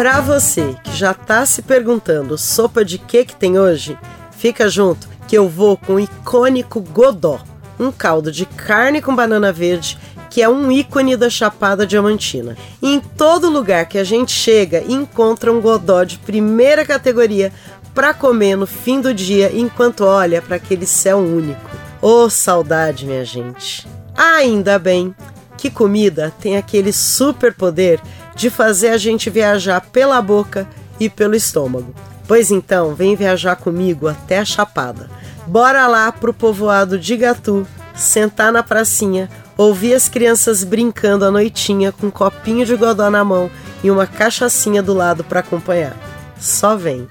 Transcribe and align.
Para 0.00 0.22
você 0.22 0.74
que 0.82 0.96
já 0.96 1.12
tá 1.12 1.44
se 1.44 1.60
perguntando 1.60 2.38
sopa 2.38 2.82
de 2.82 2.96
que 2.96 3.22
que 3.22 3.36
tem 3.36 3.58
hoje, 3.58 3.98
fica 4.32 4.66
junto 4.66 5.06
que 5.28 5.36
eu 5.36 5.46
vou 5.46 5.76
com 5.76 5.96
o 5.96 6.00
icônico 6.00 6.80
Godó, 6.80 7.38
um 7.78 7.92
caldo 7.92 8.32
de 8.32 8.46
carne 8.46 9.02
com 9.02 9.14
banana 9.14 9.52
verde 9.52 9.98
que 10.30 10.40
é 10.40 10.48
um 10.48 10.72
ícone 10.72 11.18
da 11.18 11.28
Chapada 11.28 11.86
Diamantina. 11.86 12.56
E 12.80 12.94
em 12.94 12.98
todo 12.98 13.50
lugar 13.50 13.84
que 13.90 13.98
a 13.98 14.04
gente 14.04 14.32
chega, 14.32 14.82
encontra 14.88 15.52
um 15.52 15.60
godó 15.60 16.02
de 16.02 16.16
primeira 16.16 16.82
categoria 16.82 17.52
para 17.94 18.14
comer 18.14 18.56
no 18.56 18.66
fim 18.66 19.02
do 19.02 19.12
dia 19.12 19.50
enquanto 19.52 20.06
olha 20.06 20.40
para 20.40 20.56
aquele 20.56 20.86
céu 20.86 21.18
único. 21.18 21.60
Oh, 22.00 22.30
saudade, 22.30 23.04
minha 23.04 23.26
gente! 23.26 23.86
Ainda 24.16 24.78
bem 24.78 25.14
que 25.60 25.70
comida 25.70 26.32
tem 26.40 26.56
aquele 26.56 26.90
super 26.90 27.52
poder 27.52 28.00
de 28.34 28.48
fazer 28.48 28.88
a 28.88 28.96
gente 28.96 29.28
viajar 29.28 29.82
pela 29.92 30.20
boca 30.22 30.66
e 30.98 31.10
pelo 31.10 31.34
estômago. 31.34 31.94
Pois 32.26 32.50
então, 32.50 32.94
vem 32.94 33.14
viajar 33.14 33.56
comigo 33.56 34.08
até 34.08 34.38
a 34.38 34.44
Chapada. 34.44 35.10
Bora 35.46 35.86
lá 35.86 36.10
pro 36.10 36.32
povoado 36.32 36.98
de 36.98 37.14
Gatu, 37.14 37.66
sentar 37.94 38.50
na 38.50 38.62
pracinha, 38.62 39.28
ouvir 39.54 39.92
as 39.92 40.08
crianças 40.08 40.64
brincando 40.64 41.26
à 41.26 41.30
noitinha 41.30 41.92
com 41.92 42.06
um 42.06 42.10
copinho 42.10 42.64
de 42.64 42.74
godó 42.74 43.10
na 43.10 43.22
mão 43.22 43.50
e 43.84 43.90
uma 43.90 44.06
cachaçinha 44.06 44.82
do 44.82 44.94
lado 44.94 45.22
para 45.22 45.40
acompanhar. 45.40 45.94
Só 46.38 46.74
vem. 46.74 47.06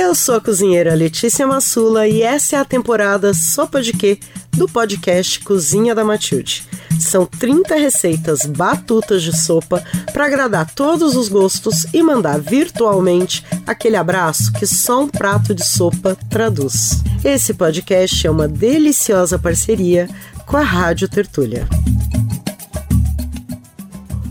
Eu 0.00 0.14
sou 0.14 0.36
a 0.36 0.40
cozinheira 0.40 0.94
Letícia 0.94 1.44
Massula 1.44 2.06
e 2.06 2.22
essa 2.22 2.54
é 2.54 2.58
a 2.60 2.64
temporada 2.64 3.34
Sopa 3.34 3.82
de 3.82 3.92
Quê 3.92 4.20
do 4.52 4.68
podcast 4.68 5.40
Cozinha 5.40 5.92
da 5.92 6.04
Matilde. 6.04 6.64
São 7.00 7.26
30 7.26 7.74
receitas 7.74 8.46
batutas 8.46 9.24
de 9.24 9.36
sopa 9.36 9.82
para 10.12 10.26
agradar 10.26 10.72
todos 10.72 11.16
os 11.16 11.28
gostos 11.28 11.84
e 11.92 12.00
mandar 12.00 12.38
virtualmente 12.38 13.44
aquele 13.66 13.96
abraço 13.96 14.52
que 14.52 14.68
só 14.68 15.02
um 15.02 15.08
prato 15.08 15.52
de 15.52 15.66
sopa 15.66 16.16
traduz. 16.30 17.02
Esse 17.24 17.52
podcast 17.52 18.24
é 18.24 18.30
uma 18.30 18.46
deliciosa 18.46 19.36
parceria 19.36 20.08
com 20.46 20.56
a 20.56 20.62
Rádio 20.62 21.08
Tertúlia. 21.08 21.68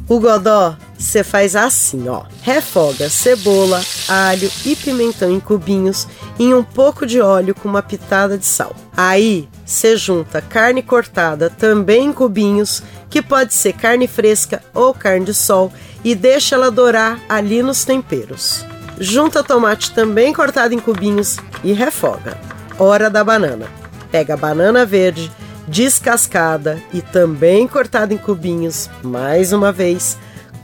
O 0.08 0.18
godó 0.18 0.78
você 0.98 1.24
faz 1.24 1.56
assim, 1.56 2.10
ó. 2.10 2.24
Refoga 2.42 3.10
cebola, 3.10 3.82
alho 4.08 4.50
e 4.66 4.76
pimentão 4.76 5.32
em 5.32 5.40
cubinhos 5.40 6.08
em 6.40 6.54
um 6.54 6.64
pouco 6.64 7.06
de 7.06 7.22
óleo 7.22 7.54
com 7.54 7.70
uma 7.70 7.84
pitada 7.84 8.38
de 8.38 8.46
sal. 8.46 8.76
Aí 8.96 9.48
você 9.66 9.96
junta 9.96 10.42
carne 10.42 10.82
cortada 10.82 11.50
também 11.50 12.06
em 12.06 12.14
cubinhos, 12.14 12.82
que 13.10 13.22
pode 13.22 13.54
ser 13.54 13.74
carne 13.74 14.08
fresca 14.08 14.64
ou 14.74 14.94
carne 14.94 15.26
de 15.26 15.34
sol, 15.34 15.72
e 16.04 16.16
deixa 16.16 16.56
ela 16.56 16.72
dourar 16.72 17.20
ali 17.30 17.62
nos 17.62 17.86
temperos. 17.86 18.66
Junta 19.00 19.44
tomate 19.44 19.92
também 19.92 20.34
cortado 20.34 20.74
em 20.74 20.80
cubinhos 20.80 21.38
e 21.64 21.74
refoga. 21.74 22.38
Hora 22.80 23.10
da 23.10 23.24
banana. 23.24 23.68
Pega 24.12 24.34
a 24.34 24.38
banana 24.38 24.86
verde, 24.86 25.32
descascada 25.68 26.82
e 26.94 27.02
também 27.02 27.68
cortada 27.68 28.14
em 28.14 28.18
cubinhos, 28.18 28.90
mais 29.04 29.52
uma 29.52 29.72
vez 29.72 30.18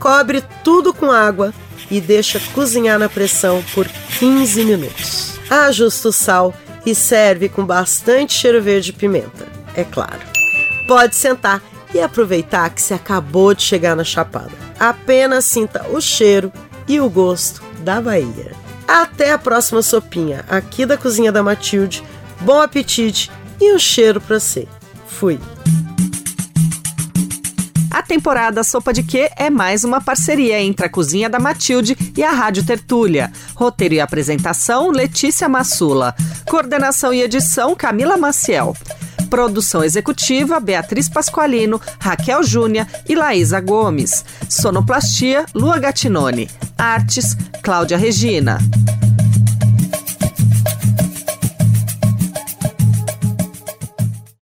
Cobre 0.04 0.44
tudo 0.62 0.92
com 0.92 1.10
água 1.10 1.54
e 1.90 1.98
deixa 1.98 2.38
cozinhar 2.52 2.98
na 2.98 3.08
pressão 3.08 3.64
por 3.72 3.88
15 4.18 4.62
minutos. 4.62 5.40
Ajusta 5.48 6.10
o 6.10 6.12
sal 6.12 6.52
e 6.84 6.94
serve 6.94 7.48
com 7.48 7.64
bastante 7.64 8.34
cheiro 8.34 8.62
verde 8.62 8.90
e 8.90 8.92
pimenta, 8.92 9.48
é 9.74 9.82
claro. 9.82 10.20
Pode 10.86 11.16
sentar 11.16 11.62
e 11.94 12.02
aproveitar 12.02 12.68
que 12.68 12.82
se 12.82 12.92
acabou 12.92 13.54
de 13.54 13.62
chegar 13.62 13.96
na 13.96 14.04
Chapada. 14.04 14.52
Apenas 14.78 15.46
sinta 15.46 15.88
o 15.88 16.02
cheiro 16.02 16.52
e 16.86 17.00
o 17.00 17.08
gosto 17.08 17.62
da 17.78 17.98
Bahia. 17.98 18.52
Até 18.86 19.32
a 19.32 19.38
próxima 19.38 19.80
sopinha 19.80 20.44
aqui 20.50 20.84
da 20.84 20.98
Cozinha 20.98 21.32
da 21.32 21.42
Matilde. 21.42 22.04
Bom 22.42 22.60
apetite 22.60 23.30
e 23.58 23.74
um 23.74 23.78
cheiro 23.78 24.20
para 24.20 24.38
você. 24.38 24.68
Fui! 25.06 25.40
A 27.94 28.02
temporada 28.02 28.64
Sopa 28.64 28.92
de 28.92 29.04
Quê 29.04 29.30
é 29.36 29.48
mais 29.48 29.84
uma 29.84 30.00
parceria 30.00 30.60
entre 30.60 30.84
a 30.84 30.88
Cozinha 30.88 31.30
da 31.30 31.38
Matilde 31.38 31.96
e 32.16 32.24
a 32.24 32.32
Rádio 32.32 32.66
Tertúlia. 32.66 33.30
Roteiro 33.54 33.94
e 33.94 34.00
apresentação, 34.00 34.90
Letícia 34.90 35.48
Massula. 35.48 36.12
Coordenação 36.44 37.14
e 37.14 37.22
edição, 37.22 37.72
Camila 37.76 38.16
Maciel. 38.16 38.76
Produção 39.30 39.84
executiva, 39.84 40.58
Beatriz 40.58 41.08
Pasqualino, 41.08 41.80
Raquel 42.00 42.42
Júnia 42.42 42.84
e 43.08 43.14
Laísa 43.14 43.60
Gomes. 43.60 44.24
Sonoplastia, 44.48 45.46
Lua 45.54 45.78
Gatinone. 45.78 46.50
Artes, 46.76 47.36
Cláudia 47.62 47.96
Regina. 47.96 48.58